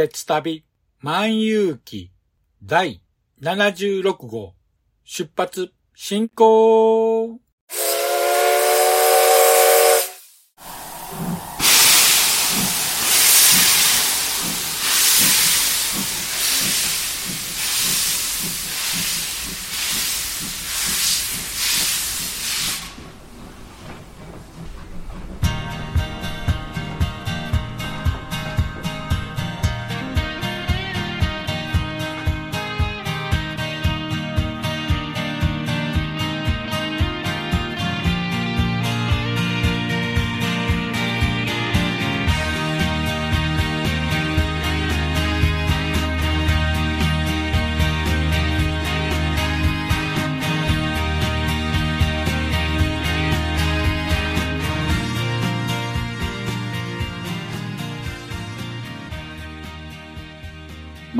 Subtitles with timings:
[0.00, 0.64] 鉄旅
[1.02, 2.10] 万有記
[2.66, 3.02] 第
[3.42, 4.54] 76号
[5.04, 7.38] 出発進行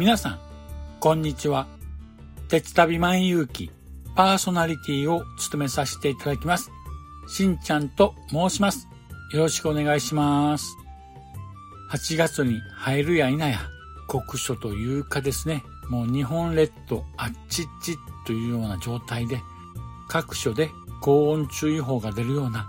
[0.00, 0.38] 皆さん、
[0.98, 1.66] こんにちは。
[2.48, 3.70] 鉄旅万有記
[4.16, 6.70] パーソナリティを務めさせていただきます。
[7.28, 8.88] しんちゃんと申します。
[9.34, 10.74] よろしくお願いします。
[11.92, 13.58] 8月に入るや否や、
[14.08, 19.38] 酷暑というかですね、もう日本列島あっちっちというような状態で、
[20.08, 20.70] 各所で
[21.02, 22.66] 高温注意報が出るような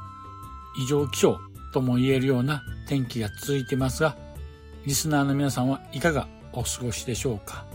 [0.78, 1.40] 異常気象
[1.72, 4.18] とも言えるような天気が続いていますが、
[4.86, 7.66] リスナーの皆さんはいかがお過ごしでしょうか。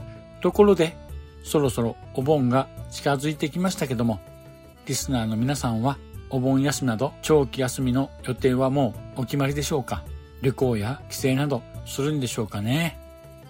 [0.40, 0.96] ところで、
[1.42, 4.20] そろそろお盆が近づいてきましたけども、
[4.86, 5.98] リスナーの皆さんは
[6.30, 10.04] お盆休みなど長期休みの予定はもうお決まりでしょうか。
[10.42, 12.98] 旅行や帰省などするんでしょうかね。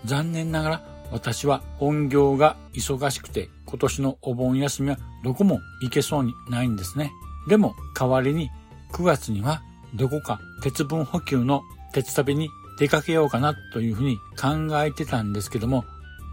[0.05, 7.11] 残念ながら私は本業が忙しくて今年のお盆休みはどこも行けそうにないんですね。
[7.49, 8.51] でも代わりに
[8.93, 9.63] 9月には
[9.95, 11.63] どこか鉄分補給の
[11.93, 15.85] 鉄旅に出かけようかなというふうに考えてたんですけども、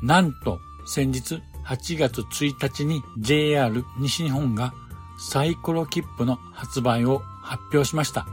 [0.01, 4.73] なんと先日8月1日に JR 西日本が
[5.17, 8.27] サイコロ切符の発売を発表しました。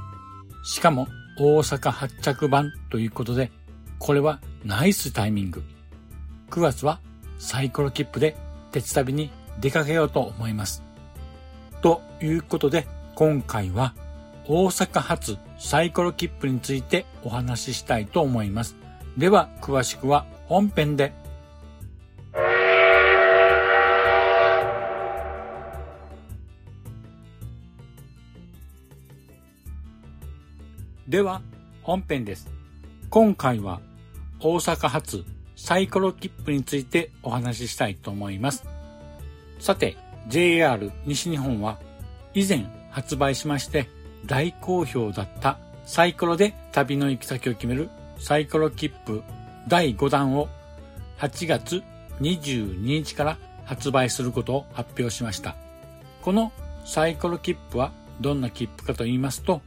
[0.65, 1.07] しかも
[1.39, 3.51] 大阪発着版ということで、
[3.99, 5.63] これはナイスタイミング。
[6.51, 7.01] 9月は
[7.39, 8.37] サイコロ切符で
[8.73, 10.83] 鉄旅に出かけようと思います。
[11.81, 13.95] ということで、今回は
[14.47, 18.77] 大阪発サイコロ切符についてお話ししたいと思います。
[19.19, 21.13] では、詳しくは本編で。
[31.07, 31.43] では、
[31.83, 32.49] 本編です。
[33.11, 33.81] 今回は
[34.41, 35.25] 大阪発
[35.57, 38.65] サイコロ切符についてお話ししたいと思います。
[39.59, 41.79] さて、JR 西日本は
[42.33, 49.23] 以前発売しまして大好評だったサイコロで旅の行き先を決めるサイコロ切符
[49.69, 50.49] 第5弾を
[51.19, 51.83] 8月
[52.21, 55.57] 22日から発売することを発表しました。
[56.23, 56.53] この
[56.85, 59.63] サイコロ切符はどんな切符かと言いますと、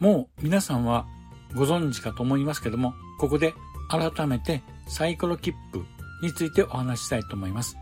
[0.00, 1.06] もう皆さんは
[1.54, 3.54] ご存知かと思いますけども、ここで
[3.88, 5.84] 改めてサイコロ切符
[6.22, 7.76] についてお話ししたいと思います。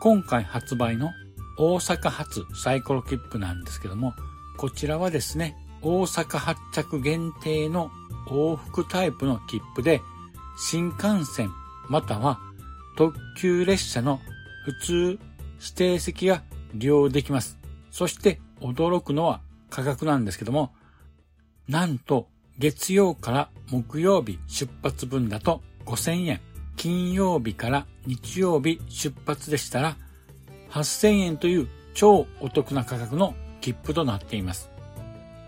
[0.00, 1.10] 今回発売の
[1.58, 4.14] 大阪発サイコロ切符なんですけども、
[4.56, 7.90] こちらはですね、大阪発着限定の
[8.28, 10.00] 往復タイプの切符で、
[10.56, 11.50] 新幹線
[11.88, 12.38] または
[12.96, 14.20] 特急列車の
[14.64, 15.18] 普通指
[15.74, 16.42] 定席が
[16.74, 17.58] 利用できます。
[17.90, 19.40] そして驚くのは
[19.70, 20.72] 価格なんですけども、
[21.68, 22.28] なんと
[22.58, 26.40] 月曜から木曜日出発分だと5000円、
[26.76, 29.96] 金曜日から日曜日出発でしたら
[30.70, 33.34] 8000円という超お得な価格の
[33.64, 34.70] 切符となっています。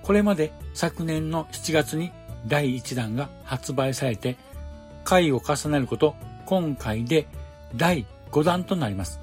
[0.03, 2.13] これまで昨年の7月に
[2.47, 4.37] 第1弾が発売されて、
[5.05, 6.15] 回を重ねること
[6.47, 7.27] 今回で
[7.75, 9.21] 第5弾となります。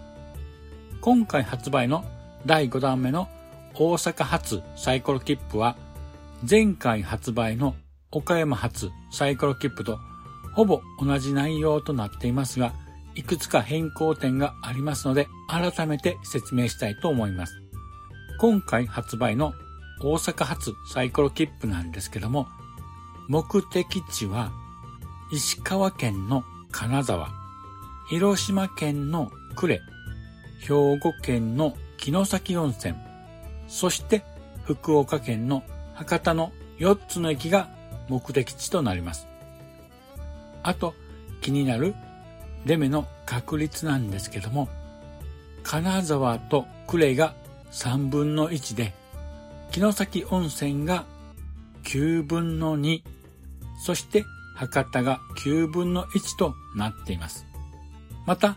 [1.02, 2.06] 今回発売の
[2.46, 3.30] 第5弾目の
[3.74, 5.76] 大阪発サイコロ切符は
[6.48, 7.76] 前回発売の
[8.12, 9.98] 岡山発サイコロ切符と
[10.54, 12.74] ほぼ同じ内容となっていますが、
[13.16, 17.63] いくつか変更点がありますので、改めて説明したいと思います。
[18.44, 19.54] 今回発売の
[20.02, 22.50] 大阪発サイコロ切符なんですけども、
[23.30, 24.52] 目的地は
[25.32, 27.30] 石川県の金沢、
[28.10, 29.80] 広島県の呉、
[30.60, 32.96] 兵庫県の城崎温泉、
[33.70, 34.26] そして
[34.66, 35.64] 福岡県の
[35.94, 37.70] 博多の4つの駅が
[38.10, 39.26] 目的地となります。
[40.64, 40.94] あと
[41.40, 41.96] 気になる
[42.66, 44.68] レメの確率なんですけども、
[45.64, 47.36] 金沢と呉が
[47.74, 48.94] 3分の1で、
[49.72, 51.06] 城崎温泉が
[51.84, 53.02] 9分の2、
[53.84, 54.26] そして
[54.56, 57.46] 博多が9分の1となっています。
[58.26, 58.56] また、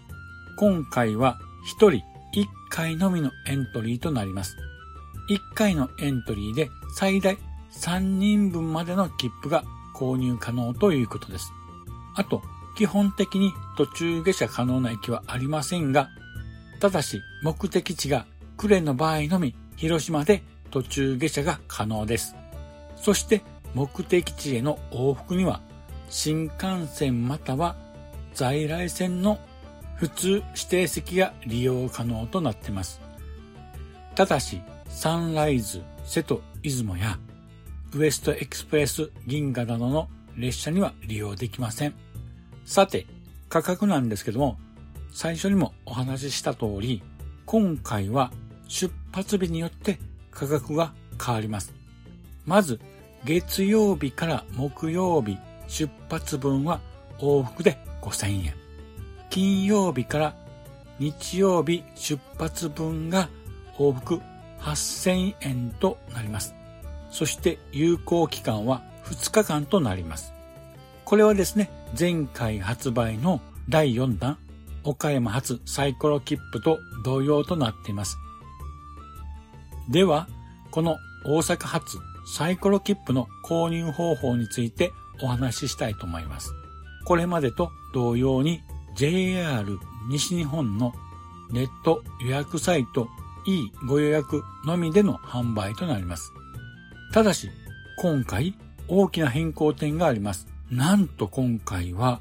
[0.59, 1.39] 今回は
[1.79, 2.05] 1人
[2.39, 4.57] 1回のみのエントリーとなります。
[5.31, 7.39] 1回のエントリーで最大
[7.73, 9.65] 3人分までの切符が
[9.95, 11.51] 購入可能ということです。
[12.15, 12.43] あと、
[12.77, 16.11] 基本的に途中下車可能な駅はありませんが、
[16.81, 22.35] ただし目的地が呉の場合のみ広島で途中下車が可能です。
[22.97, 23.43] そして
[23.75, 25.61] 目的地への往復には
[26.09, 27.77] 新幹線または
[28.35, 29.39] 在来線の
[29.97, 33.01] 普通指定席が利用可能となっています。
[34.15, 37.19] ただしサンライズ、瀬戸、出雲や
[37.95, 41.95] ウエストエクスプレス銀河などの列車には利用できません。
[42.65, 43.07] さて、
[43.49, 44.59] 価格なんですけども、
[45.13, 47.03] 最初にもお話しした通り、
[47.47, 48.33] 今回は
[48.69, 49.99] 出発日によって
[50.31, 50.93] 価格が
[51.25, 51.75] 変わります。
[52.45, 52.81] まず、
[53.25, 56.81] 月曜日から木曜日出発分は
[57.19, 58.55] 往復で5000円。
[59.31, 60.37] 金曜日から
[60.99, 63.29] 日曜日出発分が
[63.79, 64.21] 往復
[64.61, 66.55] 8000円となります。
[67.11, 70.33] そして有効期間は2日間となります。
[71.05, 74.39] これはですね、前回発売の第4弾、
[74.85, 78.19] 岡山発サイコロ切符と同様となっています。
[79.89, 80.29] では、
[80.71, 84.93] この大阪発サイコロ切符の購入方法について
[85.23, 86.53] お話ししたいと思います。
[87.05, 88.63] これまでと同様に
[88.97, 89.79] JR
[90.09, 90.93] 西日本の
[91.53, 93.09] ネット予約サイト
[93.47, 96.33] E ご予約のみでの販売となります。
[97.13, 97.49] ただし、
[97.99, 98.55] 今回
[98.89, 100.49] 大きな変更点があります。
[100.71, 102.21] なんと今回は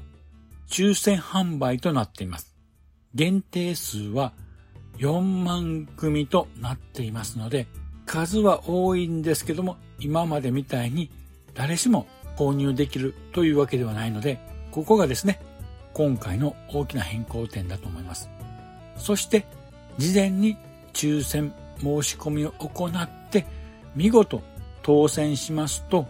[0.68, 2.54] 抽選販売となっています。
[3.14, 4.32] 限定数は
[4.98, 7.66] 4万組となっていますので、
[8.06, 11.10] 数は多いんですけども、今までみたいに
[11.54, 12.06] 誰しも
[12.36, 14.38] 購入できるというわけではないので、
[14.70, 15.40] ここがですね、
[15.94, 18.28] 今回の大きな変更点だと思います。
[18.96, 19.46] そして、
[19.98, 20.56] 事前に
[20.92, 23.46] 抽選申し込みを行って、
[23.94, 24.42] 見事
[24.82, 26.06] 当選しますと、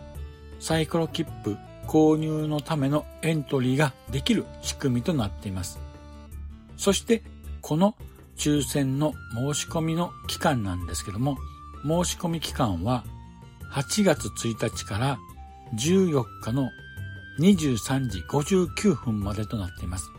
[0.59, 1.57] サイコロ切符
[1.87, 5.79] 購入のためのエントリーができる仕組みとなっています。
[6.77, 7.23] そして、
[7.63, 7.95] この
[8.39, 11.37] 抽選の申し込みの期間なんですけども、
[11.83, 13.05] 申し込み期間は
[13.73, 15.19] 8月1日から
[15.75, 16.71] 14日の
[17.41, 20.11] 23時59分までとなっています。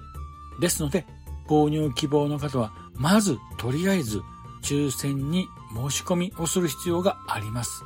[0.59, 1.05] ですので、
[1.47, 4.21] 購入希望の方は、まずとりあえず
[4.63, 7.83] 抽選に申し込みをする必要があります。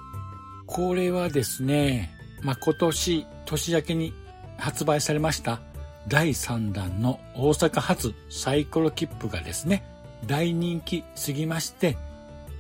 [0.66, 2.12] これはですね、
[2.42, 4.14] まあ、今年年明けに
[4.58, 5.60] 発売されました
[6.08, 9.84] 第3弾の大阪発サイコロ切符がですね、
[10.26, 11.98] 大人気すぎまして、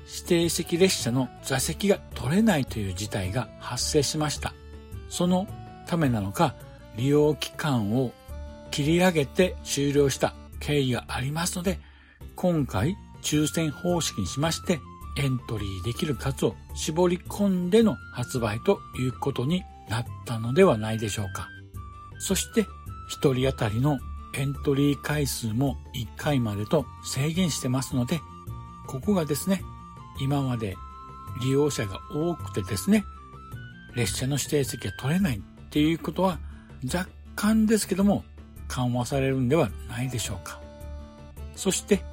[0.08, 4.54] 指定席列車の座席が取れないという事態が発生しました。
[5.10, 5.48] その
[5.88, 6.56] ためなのか、
[6.98, 8.12] 利用期間を
[8.72, 11.80] 切り上げて終了した経緯がありますので、
[12.36, 14.80] 今回抽選方式にしまして、
[15.18, 21.50] エントリーできる数を絞り込んでの発売ということになったのではないでしょうか。
[22.20, 22.64] そして
[23.20, 24.00] 1人当たりの
[24.34, 28.22] エントリー回数も1回までと制限してますので、
[28.88, 29.64] ここがですね、
[30.20, 30.78] 今まで
[31.42, 33.04] 利用者が多くてですね、
[33.96, 36.40] 列車の指定席が取れないっていうことは
[36.86, 38.24] 若干ですけども
[38.68, 40.60] 緩和されるんではないでしょうか。
[41.56, 42.04] そして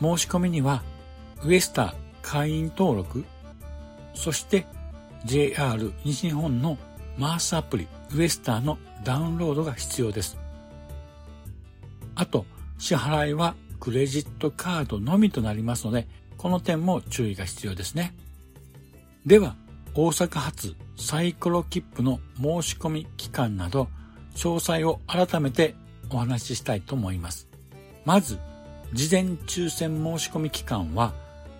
[0.00, 0.82] 申し込みには
[1.44, 3.24] ウエスター会員登録、
[4.14, 4.66] そして
[5.24, 6.78] JR 西日本の
[7.18, 10.38] マースアプリウエスターのダウンロードが必要です。
[12.20, 12.44] あと、
[12.78, 18.14] 支払いはクレジットカードのみとなりますので、この点も注意が必要ですね。
[19.24, 19.56] では、
[19.94, 23.88] 大阪発サイクロ切符の申し込み期間など、
[24.34, 25.74] 詳細を改めて
[26.10, 27.48] お話ししたいと思います。
[28.04, 28.38] まず、
[28.92, 31.14] 事前抽選申し込み期間は、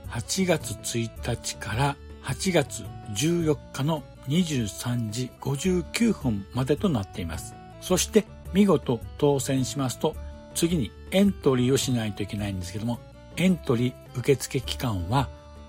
[0.08, 7.54] 8月1日から8月14日の23時59分までとなっています。
[7.80, 10.14] そして見事当選しますと
[10.54, 12.98] 次にエントリーをしないといけないんですけども
[13.36, 15.28] エントリー受付期間は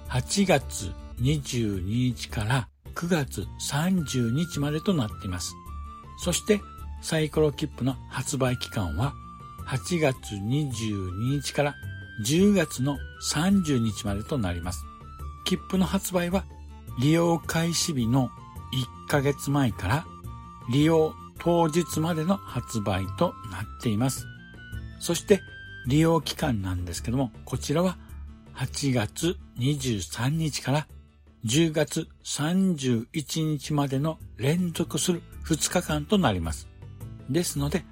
[0.10, 5.54] 8月22日から9月30日までとなっています。
[6.20, 6.62] そして
[7.02, 9.14] サイコロ切符の発売期間は
[9.68, 11.76] 8月22日から
[12.26, 12.98] 10月の
[13.32, 14.84] 30日までとなります。
[15.46, 16.44] 切符の発売は
[17.00, 18.30] 利用開始日の
[19.08, 20.06] 1ヶ月前から
[20.70, 24.28] 利用当日までの発売となっています。
[25.02, 25.42] そして
[25.88, 27.98] 利用期間なんですけども、こちらは
[28.54, 30.88] 8月23日から
[31.44, 33.08] 10月31
[33.58, 36.68] 日までの連続する2日間となります。
[37.32, 37.84] ですので、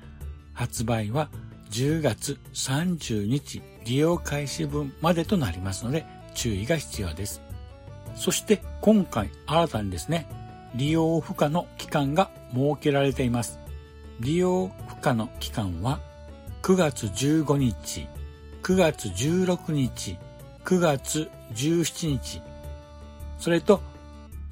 [0.53, 1.29] 発売は
[1.71, 7.41] 10月30日利用開始分までとなりますので注意が必要です。
[8.15, 10.27] そして今回新たにですね、
[10.75, 13.59] 利用不可の期間が設けられています。
[14.19, 16.01] 利用不可の期間は
[16.61, 18.07] 9月15日、
[18.63, 20.17] 9月16日、
[20.65, 22.41] 9月17日、
[23.39, 23.81] それと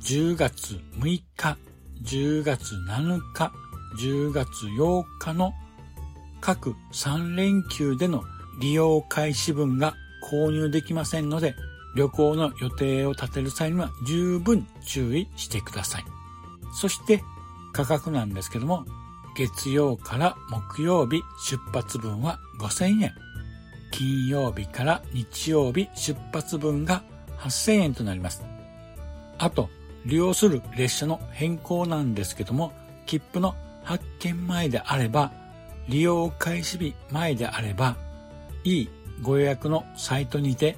[0.01, 1.57] 10月6日、
[2.03, 3.51] 10月7日、
[3.99, 4.47] 10月
[4.79, 5.53] 8日の
[6.39, 8.23] 各3連休での
[8.59, 9.93] 利用開始分が
[10.31, 11.55] 購入できませんので、
[11.95, 16.05] 旅行の予定を立てる際には十分注意してください。
[16.79, 17.21] そして
[17.73, 18.85] 価格なんですけども、
[19.37, 23.13] 月曜から木曜日出発分は5000円。
[23.91, 27.03] 金曜日から日曜日出発分が
[27.37, 28.43] 8000円となります。
[29.37, 29.69] あと、
[30.07, 32.73] 利用する列車の変更なんですけども、
[33.05, 35.31] 切符の発見前であれば、
[35.87, 37.95] 利用開始日前であれば、
[38.63, 38.89] いい
[39.21, 40.77] ご予約のサイトにて、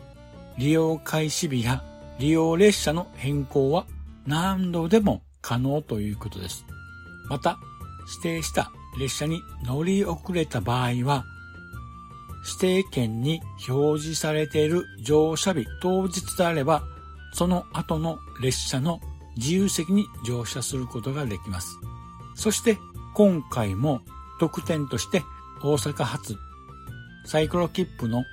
[0.58, 1.82] 利用開始日や
[2.20, 3.86] 利用列車の変更は
[4.28, 6.66] 何度でも可能ということです。
[7.30, 7.58] また、
[8.10, 11.26] 指定した列車に乗り遅れた場合は、
[12.62, 16.84] 指定券に表示されている乗車日当日であれば、
[17.34, 19.00] その後の列車の
[19.38, 21.78] 自由席に乗車することができます。
[22.36, 22.78] そして
[23.14, 24.02] 今回も
[24.40, 25.24] 特典として
[25.62, 26.38] 大阪発
[27.26, 28.24] サイクロ切符の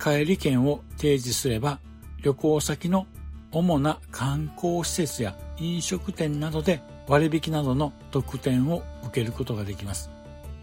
[0.00, 1.78] 帰り券を提示すれば
[2.22, 3.06] 旅行先の
[3.52, 10.10] 主な観光施設や飲食店などで割引などの特典を受けることができます。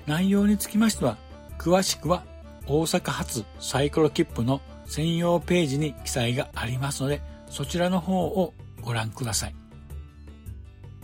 [0.06, 1.18] 内容につきましては、
[1.58, 2.24] 詳しくは
[2.68, 9.56] 大阪発サイクロ切符の専用ページに記載がありますので、そちらの方をご覧ください。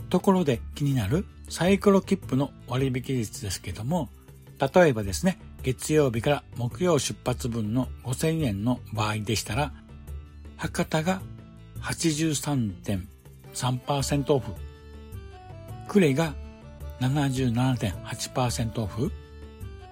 [0.10, 4.10] ところで気になるサイクロ切符の割引率ですけども、
[4.60, 9.74] 例えばですね、月曜日から木曜出発分の5000円の場合でしたら、
[10.58, 11.22] 博多が
[11.82, 14.54] 83.3%オフ、
[15.88, 16.34] 呉が
[17.00, 19.12] 77.8%オフ、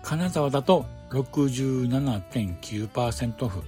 [0.01, 3.63] 金沢だと67.9%オフ、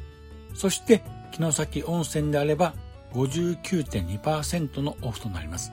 [0.53, 1.01] そして
[1.31, 2.73] 城崎温泉であれば
[3.13, 5.71] 59.2%のオフとなります。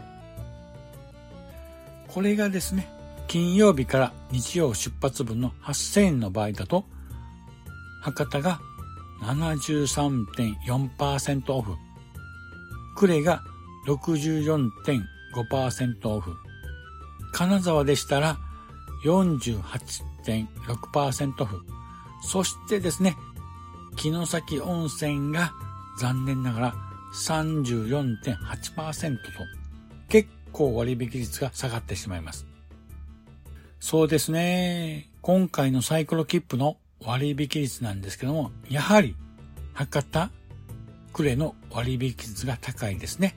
[2.09, 2.89] これがですね、
[3.27, 6.85] 金曜日から日曜出発分の8000円の場合だと、
[8.03, 8.61] 博多が
[9.23, 11.77] 73.4%オフ、
[12.97, 13.43] 呉が
[13.87, 16.37] 64.5%オフ、
[17.33, 18.39] 金沢でしたら
[19.05, 21.62] 48.6%オフ、
[22.23, 23.17] そしてですね、
[23.97, 25.53] 城崎温泉が
[25.99, 26.75] 残念ながら
[27.15, 29.23] 34.8%と
[30.09, 32.47] 結構割引率が下がってしまいます。
[33.81, 35.11] そうですね。
[35.23, 39.17] 今回のサイクロ切符の割引率なんですけども、やはり
[39.73, 40.31] 博多、
[41.12, 43.35] 呉の割引率が高いですね。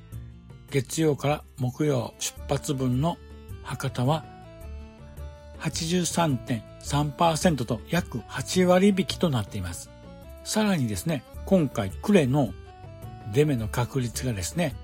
[0.70, 3.18] 月曜から木曜出発分の
[3.66, 4.24] 博多は
[5.60, 9.90] 83.3%と約8割引きとなっています。
[10.44, 12.54] さらにですね、今回クレの
[13.34, 14.76] デメの確率がですね、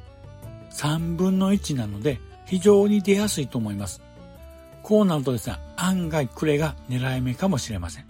[0.71, 4.01] 3分の1なので非常に出やすいと思います。
[4.83, 8.05] こうなるとですね、案外クレが狙い目かもしれません。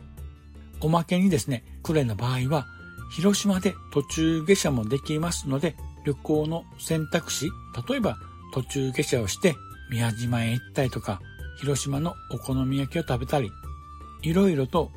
[0.80, 2.66] おまけにですね、呉の場合は、
[3.12, 5.76] 広島で途中下車もできますので、
[6.06, 7.50] 旅行の選択肢、
[7.90, 8.18] 例えば
[8.54, 9.56] 途中下車をして
[9.92, 11.22] 宮島へ行ったりとか、
[11.60, 13.52] 広島のお好み焼きを食べたり、
[14.24, 14.90] いろいろと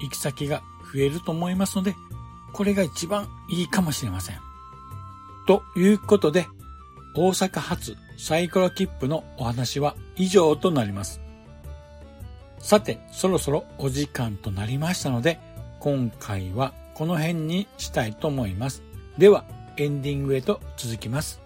[0.00, 0.62] 行き先が
[0.94, 1.94] 増えると思いますので、
[2.52, 4.38] これが一番いいかもしれません。
[5.46, 6.46] ということで、
[7.14, 11.20] 大阪発サイコロ切符のお話は以上となります。
[12.58, 15.38] さて、そろそろお時間となりましたので、
[15.80, 18.82] 今回はこの辺にしたいと思います。
[19.18, 19.44] では、
[19.76, 21.45] エンディングへと続きます。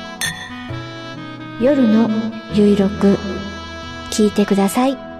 [1.61, 2.09] 夜の
[2.55, 3.19] ゆいろく
[4.09, 5.10] 聞いてください。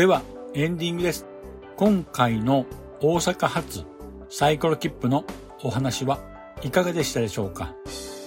[0.00, 0.22] では、
[0.54, 1.26] エンディングです。
[1.76, 2.64] 今回の
[3.02, 3.84] 大阪発
[4.30, 5.26] サイコロ切符の
[5.62, 6.18] お話は
[6.62, 7.74] いかがでしたでしょうか？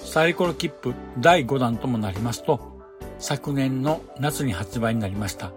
[0.06, 2.80] サイコロ切符第5弾ともなりますと、
[3.18, 5.52] 昨年の夏に発売になりました。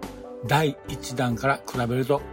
[0.47, 2.23] 第1弾から比べると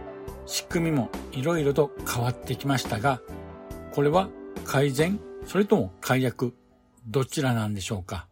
[0.47, 3.21] 仕組みも色々と変わってきましたが、
[3.93, 4.29] これは
[4.65, 6.55] 改善それとも解約
[7.05, 8.25] どちらなんでしょうか？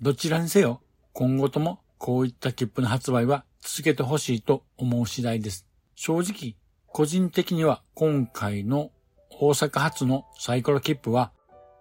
[0.00, 0.80] どちらにせよ
[1.12, 5.66] 今後ともこういった切符の発売は続けてほしいと思う次第です。
[5.94, 8.90] 正直、個人的には今回の
[9.30, 11.32] 大阪発のサイコロ切符は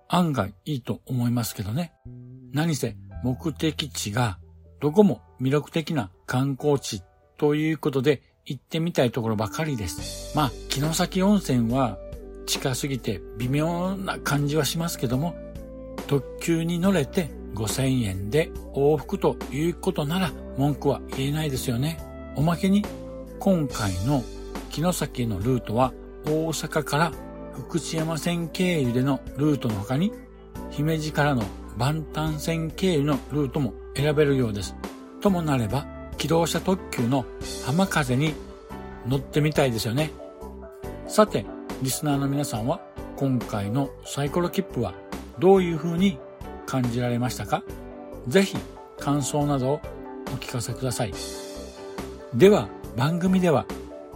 [0.07, 1.93] 案外いいと思いますけどね。
[2.51, 4.37] 何せ目的地が
[4.79, 7.01] どこも魅力的な観光地
[7.37, 10.35] ということで行ってみたいところばかりです。
[10.35, 11.97] まあ、城崎温泉は
[12.45, 15.35] 近すぎて微妙な感じはしますけども、
[16.07, 21.99] 特急に乗れて5000円で往復ということなら文句は言えないですよね。
[22.35, 22.83] おまけに
[23.39, 24.23] 今回の
[24.69, 25.93] 城崎のルートは
[26.25, 27.11] 大阪から
[27.53, 30.11] 福知山線経由でのルートの他に
[30.69, 31.43] 姫路からの
[31.77, 34.75] 万端線経由のルートも選べるようです。
[35.21, 35.85] ともなれば
[36.17, 37.25] 機動車特急の
[37.65, 38.33] 浜風に
[39.07, 40.11] 乗ってみたいですよね。
[41.07, 41.45] さて、
[41.81, 42.81] リスナーの皆さんは
[43.15, 44.93] 今回のサイコロ切符は
[45.39, 46.17] どういう風に
[46.81, 47.63] 感じられましたか？
[48.27, 48.57] ぜひ
[48.99, 49.81] 感想などを
[50.27, 51.13] お聞かせください。
[52.33, 53.65] では番組では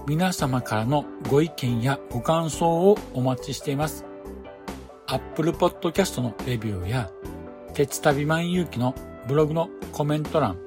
[0.06, 4.04] 皆様からのご意見やご感想をお待ちしています。
[5.08, 7.10] Apple Podcast のレビューや
[7.74, 8.94] 鉄旅万有機の
[9.28, 10.58] ブログのコメント欄、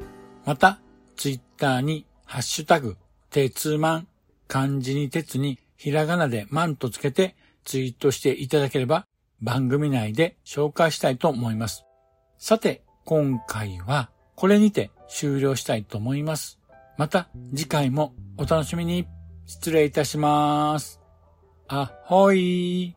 [0.46, 0.80] また
[1.16, 2.96] Twitter にハッシュタグ
[3.28, 4.06] 鉄万
[4.48, 9.04] 漢字に鉄にひらがなで万とつけてツイートしていただければ
[9.42, 11.84] 番組内で紹介したいと思います。
[12.38, 16.58] さて、今回はこれにて終了したいと思います。
[16.96, 19.06] また次回もお楽しみに。
[19.46, 21.00] 失礼いたします。
[21.68, 22.96] あほい